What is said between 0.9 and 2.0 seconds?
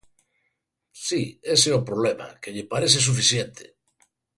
Si, ese é o